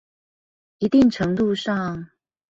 [0.79, 2.09] 一定程度上